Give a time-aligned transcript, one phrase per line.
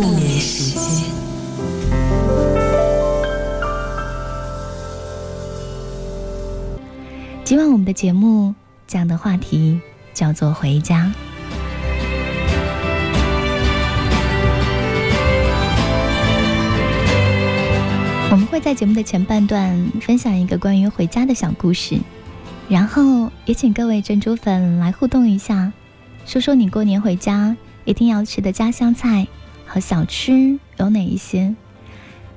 [0.00, 1.04] 不眠时间。
[7.44, 8.54] 今晚我们的节目
[8.86, 9.78] 讲的话题
[10.14, 11.12] 叫做回家。
[18.30, 21.98] 我们会在节目的前半段分享一个关于回家的小故事，
[22.70, 25.70] 然后也请各位珍珠粉来互动一下，
[26.24, 29.28] 说说你过年回家一定要吃的家乡菜
[29.72, 31.54] 和小吃有哪一些，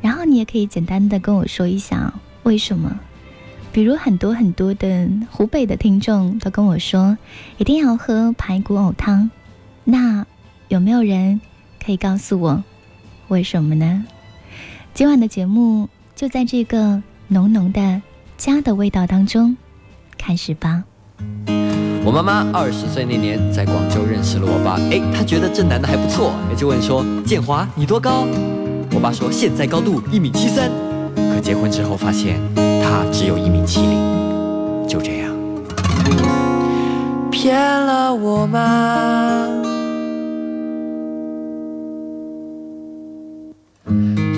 [0.01, 2.99] 然后你也可以简单的跟我说一下为什么。
[3.71, 7.17] 比如很多很多的湖北的听众都跟我说，
[7.57, 9.31] 一定要喝排骨藕汤，
[9.83, 10.23] 那
[10.67, 11.41] 有没有人
[11.83, 12.63] 可以告诉我
[13.29, 14.05] 为什么呢？
[14.93, 17.99] 今晚的节目就在这个浓浓的
[18.37, 19.57] 家的味道当中
[20.19, 20.83] 开始吧。
[22.05, 28.27] 我妈妈二十岁那年在广州认识了我爸，哎，她觉得这男的还不错，也就问说：“建华，你多高？”
[28.93, 30.69] 我爸说：“现在高度一米七三。”
[31.33, 33.97] 可结婚之后发现他只有一米七零，
[34.85, 35.31] 就这样
[37.31, 39.62] 骗了我妈？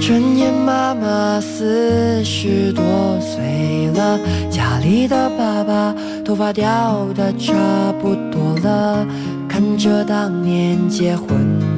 [0.08, 2.84] 转眼妈妈四十多
[3.20, 4.20] 岁了，
[4.52, 7.56] 家里的爸爸头发掉的差
[8.00, 9.03] 不多了。
[9.50, 11.28] 看着当年结婚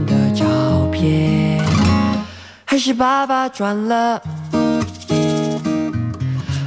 [0.06, 0.45] 的照
[0.92, 1.64] 片，
[2.66, 4.22] 还是爸爸赚了。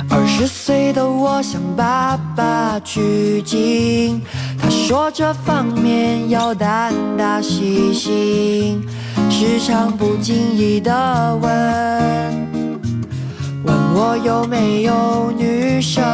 [0.08, 4.22] 二十岁的我向爸爸取经，
[4.58, 8.82] 他说这方面要胆大细心。
[9.30, 10.92] 时常不经意的
[11.40, 11.50] 问，
[13.64, 16.04] 问我有没有女生，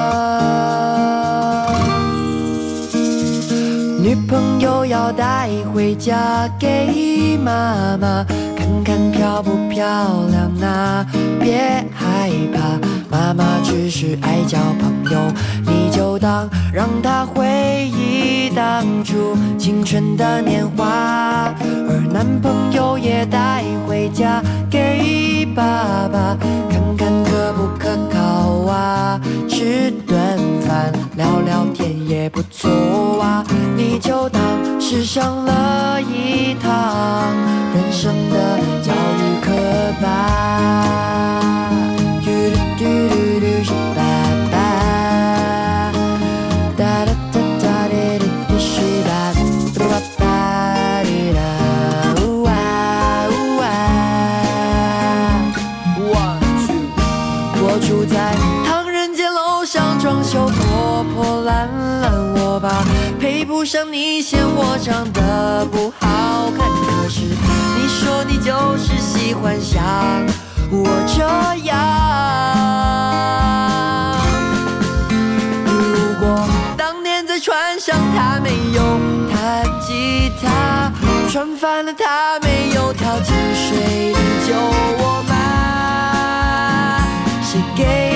[4.01, 8.25] 女朋友要带回家给妈妈
[8.57, 9.83] 看看漂不漂
[10.31, 11.05] 亮啊？
[11.41, 11.59] 别
[11.93, 12.79] 害怕，
[13.17, 15.19] 妈妈只是爱交朋友，
[15.65, 20.85] 你就当让她回忆当初青春的年华。
[21.89, 26.37] 而男朋友也带回家给爸爸
[26.69, 29.19] 看看可不可靠啊，
[29.49, 33.43] 吃顿饭聊聊天也不错啊，
[33.75, 34.43] 你就当
[34.79, 35.43] 是上
[64.87, 69.83] 长得不好看，可是你说你就是喜欢像
[70.71, 71.25] 我这
[71.65, 71.77] 样。
[75.67, 78.81] 如果当年在船上他没有
[79.29, 80.93] 弹吉他，
[81.33, 84.55] 船翻了他没有跳进水里救
[84.99, 85.35] 我吗？
[87.43, 88.16] 谁给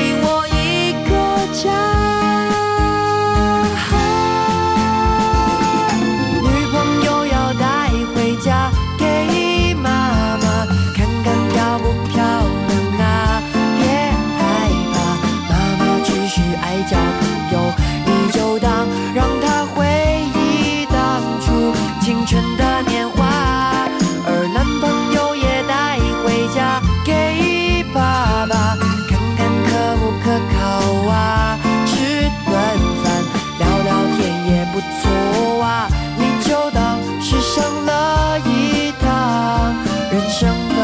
[40.11, 40.80] 人生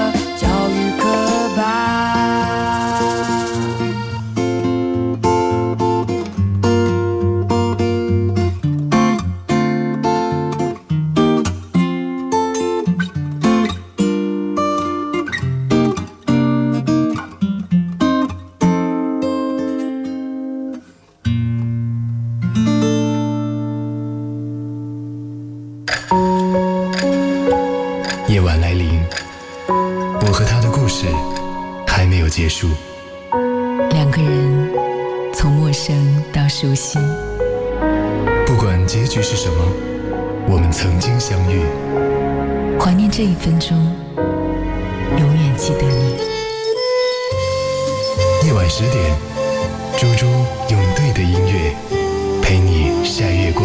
[48.69, 49.17] 十点，
[49.97, 50.27] 猪猪
[50.71, 51.75] 用对的音乐
[52.43, 53.65] 陪你晒月光。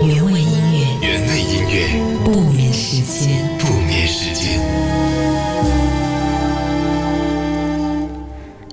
[0.00, 4.58] 原味音乐，原味音乐，不眠时间，不眠时间。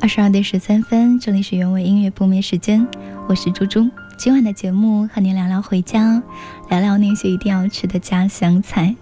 [0.02, 2.88] 二十二点十三分，这里是原味音乐不眠时间，
[3.28, 3.88] 我是猪猪。
[4.18, 6.24] 今晚的节目和您聊聊回家，
[6.70, 8.96] 聊聊那些一定要吃的家乡菜。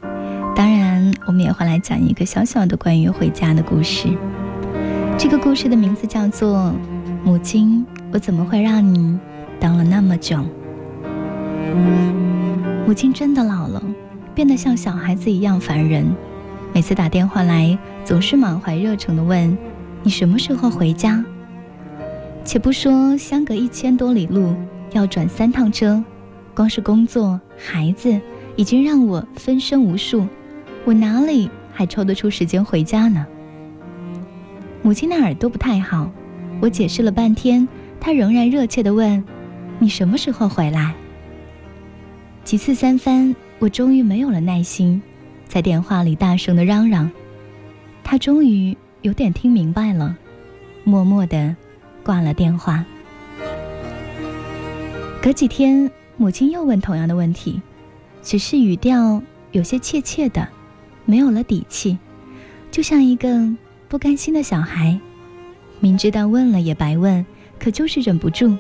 [0.55, 4.09] 当然，我们也会来讲一个小小的关于回家的故事。
[5.19, 6.71] 这个故事的名字叫做
[7.25, 7.83] 《母亲，
[8.13, 9.17] 我怎么会让你
[9.59, 10.37] 等了那么久》。
[12.85, 13.81] 母亲真的老了，
[14.35, 16.05] 变得像小孩子一样烦人。
[16.71, 17.75] 每次打电话来，
[18.05, 19.57] 总是满怀热诚的问。
[20.03, 21.25] 你什么时候回家？
[22.45, 24.53] 且不说相隔一千多里路
[24.91, 26.01] 要转三趟车，
[26.53, 28.21] 光是工作、孩子
[28.55, 30.27] 已经让我分身无术，
[30.85, 33.25] 我哪里还抽得出时间回家呢？
[34.87, 36.09] 母亲的耳朵不太好，
[36.61, 37.67] 我解释了半天，
[37.99, 39.21] 她仍然热切地问
[39.79, 40.95] ：“你什么时候回来？”
[42.45, 45.01] 几次三番，我终于没有了耐心，
[45.45, 47.11] 在电话里大声地嚷嚷。
[48.01, 48.77] 她终于。
[49.01, 50.17] 有点听明白了，
[50.83, 51.55] 默默的
[52.03, 52.83] 挂了电话。
[55.21, 57.61] 隔几天，母亲又问同样的问题，
[58.23, 60.47] 只是语调有些怯怯的，
[61.05, 61.97] 没有了底气，
[62.71, 63.47] 就像一个
[63.89, 64.99] 不甘心的小孩，
[65.79, 67.25] 明知道问了也白问，
[67.57, 68.57] 可就是忍不住。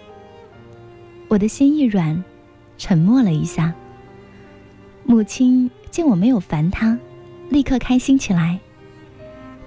[1.27, 2.23] 我的心一软，
[2.77, 3.73] 沉默了一下。
[5.03, 6.97] 母亲见我没有烦她，
[7.49, 8.59] 立刻开心起来。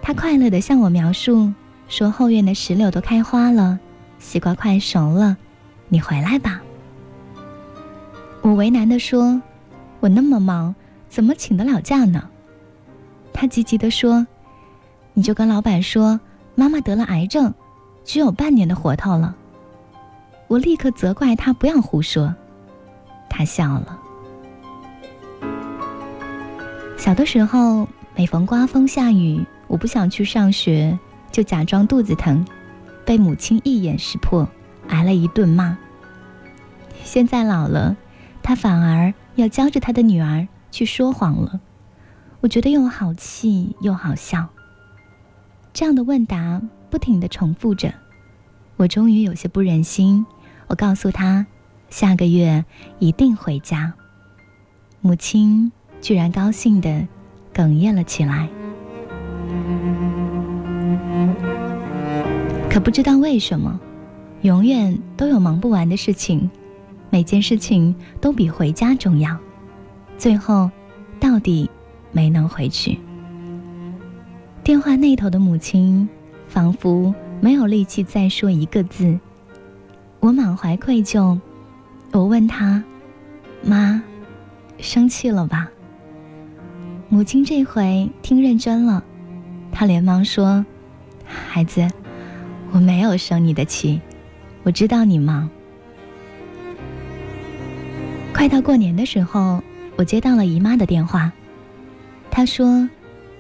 [0.01, 1.53] 他快乐地向我描述，
[1.89, 3.79] 说后院的石榴都开花了，
[4.19, 5.37] 西瓜快熟了，
[5.89, 6.63] 你回来吧。
[8.41, 9.43] 我为难地说
[10.01, 10.75] ：“我那么忙，
[11.11, 12.31] 怎么请得了假呢？”
[13.35, 14.27] 他积极地说
[15.21, 16.19] ：“你就跟老板说，
[16.55, 17.53] 妈妈得了癌症，
[18.07, 19.37] 只有半年的活头了。”
[20.49, 22.35] 我立刻责怪他不要胡说，
[23.29, 23.99] 他笑了。
[26.97, 27.87] 小的时候，
[28.17, 29.45] 每逢刮风下雨。
[29.67, 30.99] 我不想去上学，
[31.31, 32.43] 就假装肚子疼，
[33.05, 34.49] 被母亲一眼识破，
[34.89, 35.77] 挨了一顿骂。
[37.05, 37.95] 现在老了，
[38.43, 41.61] 他反而要教着他的女儿去说谎了，
[42.41, 44.49] 我觉得又好气又好笑。
[45.81, 46.61] 这样的问答
[46.91, 47.91] 不停的重复着，
[48.77, 50.27] 我终于有些不忍心，
[50.67, 51.47] 我告诉他，
[51.89, 52.63] 下个月
[52.99, 53.91] 一定回家。
[55.01, 55.73] 母亲
[56.03, 57.09] 居然高兴的
[57.55, 58.47] 哽咽了起来。
[62.71, 63.81] 可不知道为什么，
[64.43, 66.51] 永远都有忙不完的事情，
[67.09, 69.35] 每件事情都比回家重要，
[70.19, 70.71] 最后
[71.19, 71.71] 到底
[72.13, 73.01] 没能回去。
[74.63, 76.09] 电话那头的母亲
[76.47, 79.19] 仿佛没有力气再说一个字，
[80.21, 81.39] 我满怀愧疚，
[82.13, 82.83] 我问他
[83.65, 84.03] ：“妈，
[84.79, 85.71] 生气了吧？”
[87.09, 89.03] 母亲这回听认真了，
[89.73, 90.65] 她连忙说
[91.25, 91.89] ：“孩子。”
[92.73, 94.01] 我没有生你的气，
[94.63, 95.51] 我知道你忙。
[98.33, 99.61] 快到过年的时候，
[99.97, 101.33] 我接到了姨妈的电话，
[102.31, 102.89] 她说：“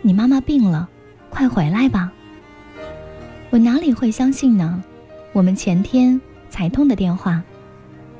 [0.02, 0.88] 你妈妈病了，
[1.30, 2.12] 快回来吧。”
[3.50, 4.84] 我哪里会相信呢？
[5.32, 7.42] 我们前天才通的电话，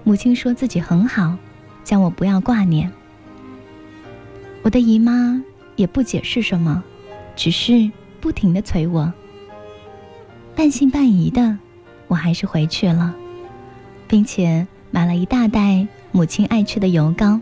[0.03, 1.37] 母亲说自己很好，
[1.85, 2.90] 叫我不要挂念。
[4.62, 5.43] 我的姨妈
[5.76, 6.83] 也不解释什么，
[7.37, 7.90] 只是
[8.21, 9.12] 不停的催我。
[10.55, 11.57] 半信半疑的，
[12.09, 13.14] 我还是回去了，
[14.07, 17.40] 并且买了一大袋母亲爱吃的油糕。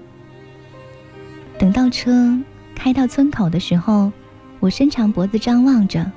[1.58, 2.38] 等到车
[2.74, 4.12] 开到村口的时候，
[4.60, 6.10] 我伸长脖子张望着，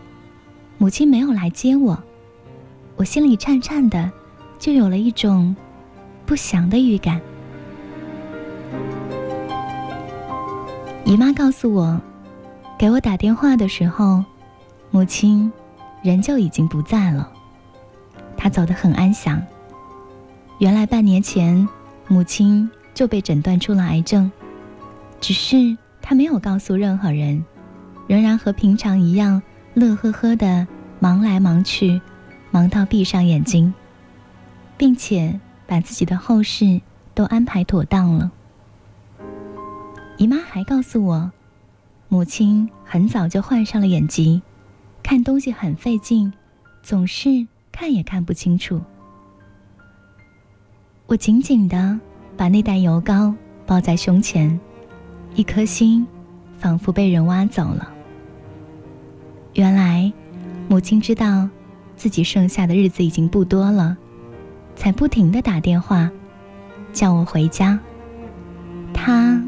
[0.77, 1.98] 母亲没有来接我，
[2.95, 4.12] 我心里颤颤的，
[4.57, 5.55] 就有了一种
[6.25, 7.21] 不祥的预感。
[11.05, 12.00] 姨妈告诉我，
[12.77, 14.24] 给我打电话的时候，
[14.89, 15.51] 母亲。
[16.03, 17.31] 人就已经不在了，
[18.36, 19.39] 她走得很安详。
[20.57, 21.69] 原来半年前，
[22.07, 24.31] 母亲就被诊断出了癌症，
[25.19, 27.45] 只是她没有告诉任何人，
[28.12, 29.41] 仍然和平常一样
[29.74, 30.68] 乐呵呵的
[31.00, 32.01] 忙来忙去，
[32.51, 33.74] 忙到闭上眼睛，
[34.77, 36.82] 并且把自己的后事
[37.13, 38.30] 都安排妥当了。
[40.18, 41.32] 姨妈还告诉我，
[42.10, 44.41] 母亲很早就患上了眼疾。
[45.01, 46.34] 看东西很费劲，
[46.84, 48.82] 总是看也看不清楚。
[51.08, 51.98] 我紧紧的
[52.36, 53.34] 把那袋油膏
[53.65, 54.60] 抱在胸前，
[55.34, 56.06] 一颗心
[56.58, 57.89] 仿佛被人挖走了。
[59.53, 60.12] 原来，
[60.70, 61.50] 母亲知道
[61.98, 63.98] 自己剩下的日子已经不多了，
[64.75, 66.10] 才不停的打电话
[66.93, 67.77] 叫我回家。
[68.93, 69.41] 她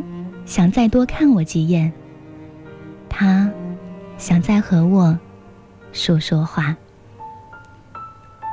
[0.45, 1.91] 想再多看我几眼，
[3.10, 3.50] 她
[4.17, 5.17] 想再和我。
[5.93, 6.75] 说说话。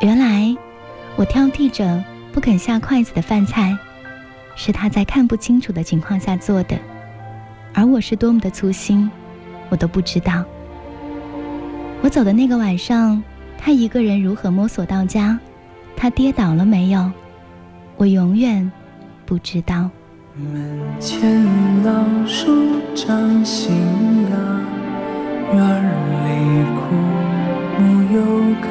[0.02, 0.54] 原来
[1.16, 3.76] 我挑剔着不肯下筷子的饭菜，
[4.54, 6.78] 是他在看不清楚的情况下做的，
[7.74, 9.10] 而我是多么的粗心，
[9.68, 10.44] 我都不知道。
[12.02, 13.22] 我走的那个晚上，
[13.58, 15.38] 他一个人如何摸索到家？
[15.96, 17.10] 他跌倒了没有？
[17.98, 18.72] 我永远
[19.26, 19.90] 不知道。
[20.34, 21.20] 门前
[21.84, 21.92] 老
[22.26, 23.74] 树长新
[24.30, 24.36] 芽，
[25.52, 25.60] 院
[26.24, 26.96] 里枯
[27.78, 27.82] 木
[28.14, 28.18] 又
[28.62, 28.70] 开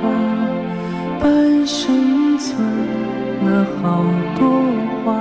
[0.00, 0.08] 花，
[1.20, 2.66] 半生存
[3.44, 4.02] 了好
[4.38, 4.48] 多
[5.04, 5.12] 话，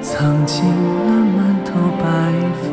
[0.00, 2.06] 藏进了满头白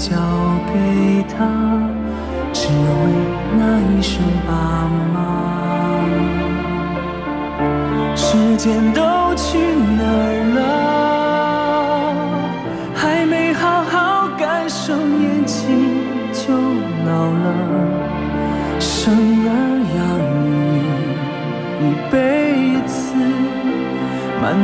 [0.00, 0.16] 交
[0.72, 1.44] 给他，
[2.54, 2.72] 只为
[3.58, 3.60] 那
[3.92, 4.50] 一声爸
[5.12, 5.16] 妈。
[8.16, 9.02] 时间都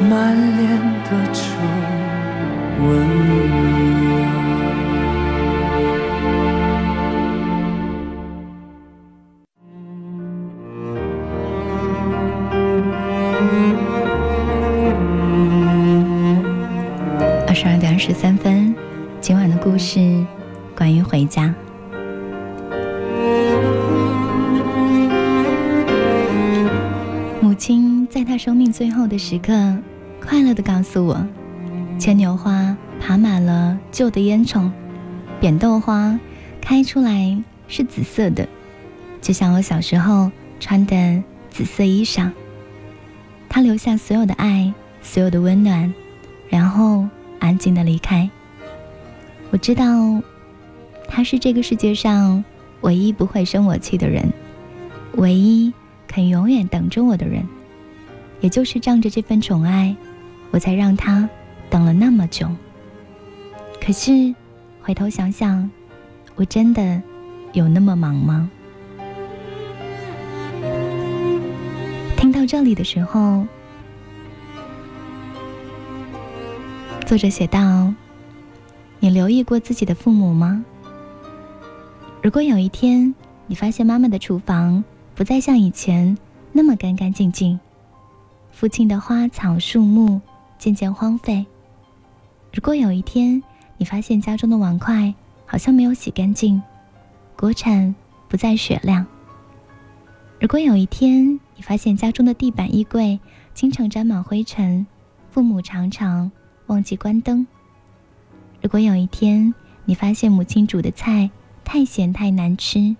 [0.00, 0.66] 满脸
[1.04, 1.40] 的皱
[2.84, 4.83] 纹。
[29.26, 29.78] 时刻，
[30.20, 31.26] 快乐的告诉我：
[31.98, 34.70] 牵牛花爬满了旧的烟囱，
[35.40, 36.20] 扁豆花
[36.60, 38.46] 开出来是紫色的，
[39.22, 42.30] 就像我小时候穿的紫色衣裳。
[43.48, 45.94] 他留下所有的爱，所有的温暖，
[46.50, 47.08] 然后。
[47.38, 48.28] 安静的离开。
[49.50, 49.84] 我知道，
[51.08, 52.42] 他是这个世界上
[52.80, 54.32] 唯一不会生我气的人，
[55.16, 55.72] 唯一
[56.08, 57.46] 肯永远等着我的人。
[58.44, 59.96] 也就是仗着这份宠爱，
[60.50, 61.26] 我才让他
[61.70, 62.46] 等了那么久。
[63.80, 64.34] 可是，
[64.82, 65.70] 回头想想，
[66.34, 67.00] 我真的
[67.54, 68.50] 有那么忙吗？
[72.18, 73.46] 听到这里的时候，
[77.06, 77.94] 作者写道
[79.00, 80.62] ：“你留意过自己的父母吗？
[82.20, 83.14] 如果有一天
[83.46, 84.84] 你发现妈妈的厨房
[85.14, 86.18] 不再像以前
[86.52, 87.58] 那么干干净净，
[88.54, 90.20] 附近的花草树木
[90.58, 91.44] 渐渐荒废；
[92.52, 93.42] 如果有一天
[93.76, 95.12] 你发现家中的碗筷
[95.44, 96.62] 好像没有洗干净，
[97.36, 97.92] 锅铲
[98.28, 99.04] 不再雪亮；
[100.40, 103.18] 如果有一天你发现家中的地板、衣柜
[103.54, 104.86] 经常沾满灰尘，
[105.30, 106.30] 父母常常
[106.68, 107.44] 忘记关灯；
[108.62, 109.52] 如果有一天
[109.84, 111.28] 你发现母亲煮的菜
[111.64, 112.94] 太咸太难吃；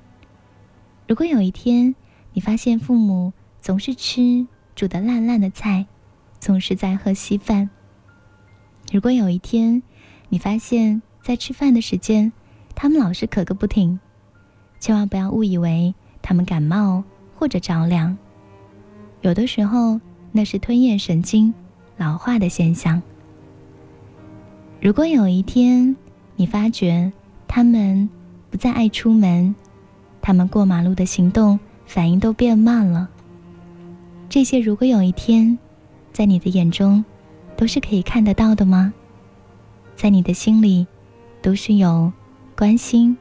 [1.06, 1.94] 如果有一天
[2.32, 4.44] 你发现父母总是吃
[4.74, 5.86] 煮的烂烂的菜，
[6.40, 7.68] 总是在喝稀饭；
[8.92, 9.82] 如果有一天
[10.28, 12.32] 你发现，在吃饭的时间，
[12.74, 13.98] 他们老是咳个不停，
[14.80, 17.04] 千万不要误以为他们感冒
[17.36, 18.16] 或者着凉。
[19.22, 20.00] 有的时候，
[20.32, 21.54] 那是吞咽神经
[21.96, 23.00] 老化的现象。
[24.80, 25.96] 如果有一天
[26.36, 27.10] 你发觉
[27.46, 28.08] 他们
[28.50, 29.54] 不再爱出门，
[30.20, 33.08] 他们过马路的行动反应都变慢了，
[34.34, 35.56] 这些如果有一天
[36.12, 37.04] 在你的眼中
[37.56, 38.92] 都是可以看得到的吗？
[39.94, 40.88] 在你的心里
[41.40, 42.12] 都是有
[42.56, 43.16] 关心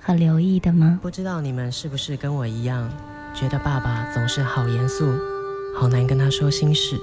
[0.00, 0.98] 和留意的吗？
[1.00, 2.90] 不知道你们是不是跟我一样，
[3.32, 5.14] 觉得爸爸总是好严肃。
[5.78, 6.98] 好难跟他说心事。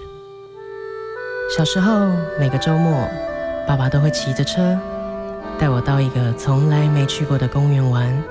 [1.55, 3.07] 小时候，每个周末，
[3.65, 4.77] 爸爸都会骑着车
[5.57, 8.21] 带我到一个从来没去过的公园玩。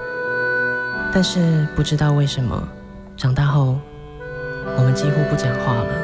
[1.15, 2.69] 但是不知道为什么，
[3.17, 3.79] 长大后
[4.77, 5.95] 我们几乎不讲话了。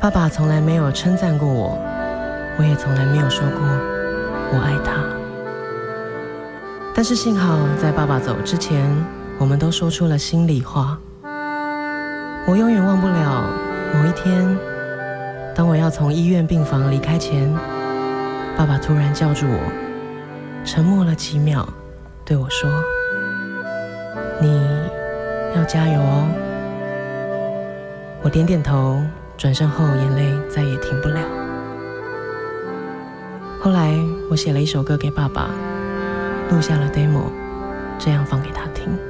[0.00, 1.78] 爸爸从来没有称赞过我，
[2.58, 3.60] 我也从来没有说过
[4.52, 4.92] 我爱他。
[6.94, 8.90] 但是幸好，在爸爸走之前，
[9.38, 10.98] 我们都说出了心里话。
[12.46, 13.44] 我永远忘不了
[13.94, 14.58] 某一天，
[15.54, 17.52] 当我要从医院病房离开前，
[18.56, 21.68] 爸爸突然叫住我，沉默了几秒，
[22.24, 22.68] 对我说
[24.40, 24.66] ：“你
[25.54, 26.26] 要加油哦。”
[28.22, 29.02] 我点点头，
[29.38, 31.20] 转身后眼泪再也停不了。
[33.58, 33.98] 后来
[34.30, 35.48] 我写了一首歌给爸爸，
[36.50, 37.24] 录下了 demo，
[37.98, 39.09] 这样放给他听。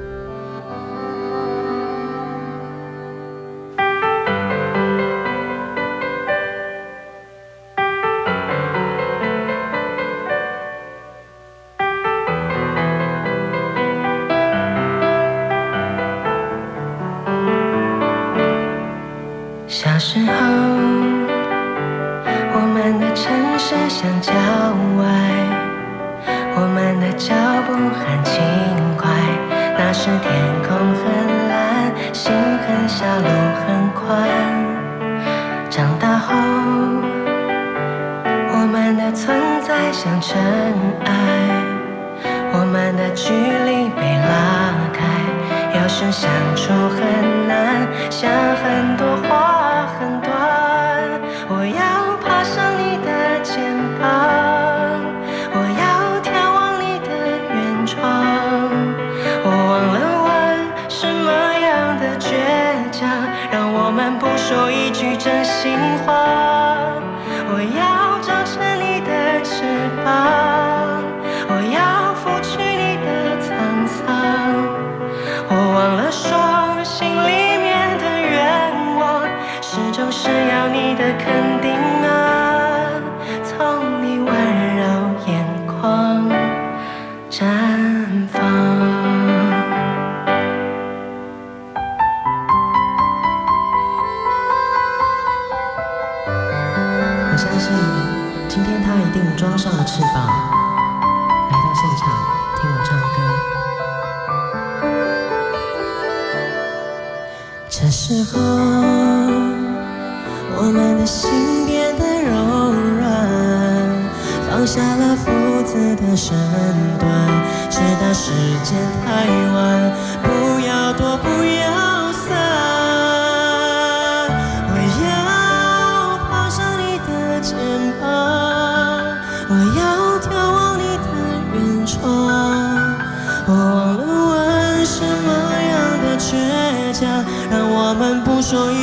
[23.89, 25.05] 向郊外
[26.55, 27.33] 我们的脚
[27.67, 28.41] 步很轻
[28.97, 29.09] 快
[29.77, 30.31] 那时天
[30.63, 33.27] 空很蓝心很小路
[33.61, 34.01] 很宽。
[35.69, 36.35] 长大后
[38.53, 40.37] 我们的存在像尘
[41.05, 41.11] 埃
[42.53, 49.50] 我们的距离被拉开有时相处很难想很多话
[64.51, 66.50] 说一句真心话。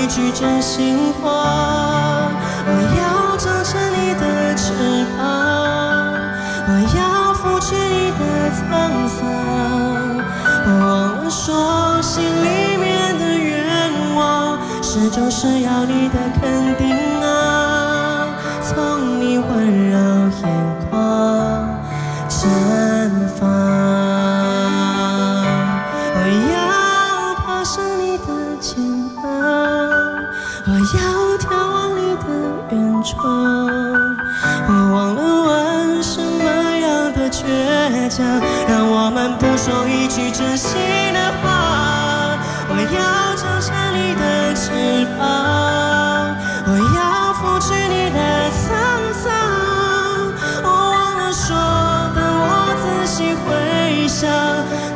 [0.08, 2.30] 句真心话，
[2.66, 4.72] 我要长成你的翅
[5.16, 5.20] 膀，
[6.66, 6.98] 我要
[7.34, 8.20] 抚去你的
[8.56, 8.58] 沧
[9.06, 9.20] 桑，
[10.80, 10.82] 忘
[11.22, 13.54] 了说心里面的愿
[14.16, 16.97] 望，始终是要你的肯定。
[33.08, 33.66] 窗。
[34.68, 36.44] 我忘了问什么
[36.78, 37.44] 样的倔
[38.08, 38.24] 强，
[38.68, 40.78] 让我们不说一句真心
[41.14, 41.46] 的话。
[42.70, 44.70] 我要张开你的翅
[45.18, 45.20] 膀，
[46.66, 48.18] 我要拂去你的
[48.52, 48.62] 沧
[49.14, 49.24] 桑。
[50.62, 51.56] 我忘了说，
[52.14, 52.46] 当我
[52.82, 54.28] 仔细回想，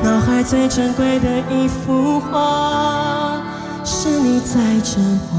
[0.02, 3.40] 脑海最珍贵的一幅画，
[3.84, 5.00] 是你载着
[5.32, 5.34] 我，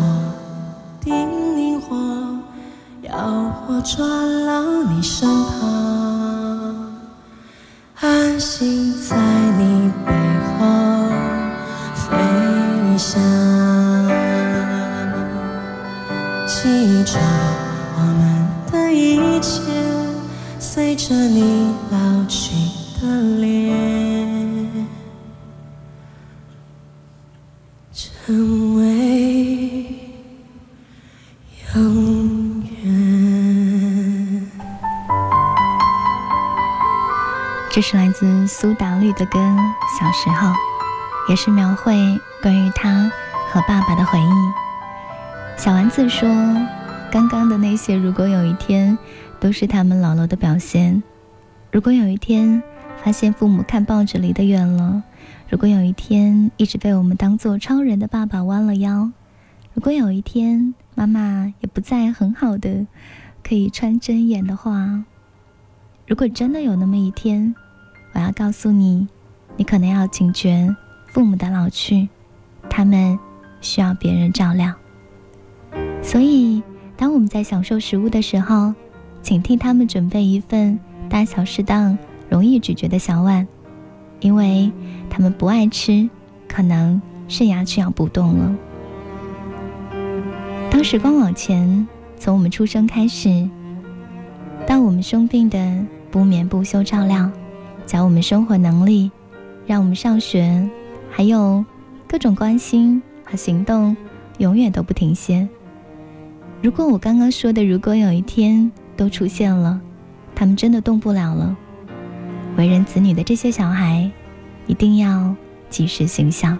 [3.83, 3.99] 转
[4.45, 6.87] 到你身旁，
[7.99, 9.17] 安心在
[9.57, 10.13] 你背
[10.57, 11.09] 后
[11.93, 12.15] 飞
[12.97, 13.21] 翔，
[16.47, 17.19] 记着
[17.97, 18.23] 我们
[18.71, 19.59] 的一切，
[20.59, 21.97] 随着你老
[22.29, 22.55] 去
[23.01, 23.01] 的
[23.41, 24.87] 脸，
[27.93, 28.62] 成为
[37.73, 39.39] 这是来自苏打绿的歌
[39.99, 40.47] 《小时候》，
[41.27, 41.95] 也是描绘
[42.39, 43.11] 关于他
[43.49, 45.57] 和爸爸的回忆。
[45.57, 46.29] 小丸子说
[47.11, 48.95] ：“刚刚的那些，如果有一天
[49.39, 51.01] 都是他们老了的表现；
[51.71, 52.61] 如果有一天
[53.03, 55.01] 发现父母看报纸离得远了；
[55.49, 59.09] 如果有一天一直被我们当做超人的爸爸弯了腰；
[59.73, 62.85] 如果有一天妈妈也不再很好的
[63.43, 65.05] 可以穿针眼的话，
[66.05, 67.55] 如果真的有那么一天，
[68.13, 69.07] 我要告诉你，
[69.57, 70.73] 你可能要警觉
[71.07, 72.07] 父母的老去，
[72.69, 73.17] 他们
[73.59, 74.73] 需要别人照料。
[76.01, 76.61] 所以，
[76.95, 78.73] 当我们在享受食物的时候，
[79.21, 81.97] 请替他们准备一份大小适当、
[82.29, 83.47] 容易咀嚼的小碗，
[84.19, 84.71] 因为
[85.09, 86.09] 他们不爱吃，
[86.47, 88.55] 可能是牙齿咬不动了。
[90.69, 91.87] 当时光往前，
[92.19, 93.49] 从我们出生开始，
[94.67, 97.31] 到我们生病的不眠不休照料，
[97.85, 99.11] 教我们生活能力，
[99.65, 100.69] 让我们上学，
[101.11, 101.63] 还有
[102.07, 103.95] 各种关心和行动，
[104.37, 105.47] 永远都不停歇。
[106.61, 109.79] 如果我刚刚说的，如果有一天都出现了，
[110.33, 111.55] 他们真的动不了了，
[112.57, 114.09] 为人子女的这些小孩，
[114.65, 115.35] 一定要
[115.69, 116.57] 及时行孝。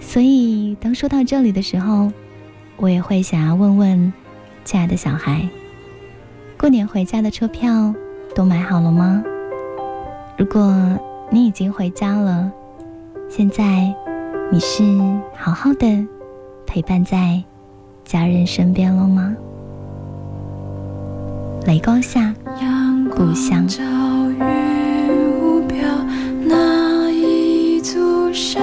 [0.00, 2.10] 所以，当说到这里的时候，
[2.78, 4.12] 我也会想要问问，
[4.64, 5.46] 亲爱的小孩，
[6.58, 7.94] 过年回家的车票
[8.34, 9.22] 都买好了吗？
[10.40, 10.74] 如果
[11.28, 12.50] 你已经回家了，
[13.28, 13.94] 现在
[14.50, 14.82] 你是
[15.36, 15.86] 好好的
[16.66, 17.44] 陪伴在
[18.06, 19.36] 家人身边了吗？
[21.66, 22.34] 雷光下，
[23.14, 23.68] 故乡。
[23.68, 25.86] 照云雾飘，
[26.42, 28.62] 那一座山，